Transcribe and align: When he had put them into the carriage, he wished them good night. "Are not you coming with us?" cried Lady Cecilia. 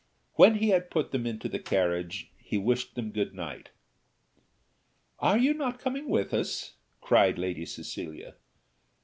When 0.33 0.55
he 0.55 0.69
had 0.69 0.89
put 0.89 1.11
them 1.11 1.27
into 1.27 1.47
the 1.47 1.59
carriage, 1.59 2.31
he 2.35 2.57
wished 2.57 2.95
them 2.95 3.11
good 3.11 3.35
night. 3.35 3.69
"Are 5.19 5.37
not 5.37 5.73
you 5.73 5.77
coming 5.77 6.09
with 6.09 6.33
us?" 6.33 6.73
cried 7.01 7.37
Lady 7.37 7.67
Cecilia. 7.67 8.33